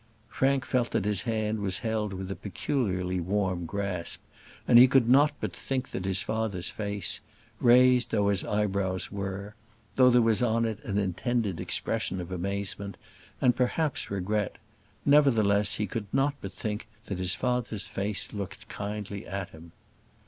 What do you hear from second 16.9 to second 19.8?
that his father's face looked kindly at him.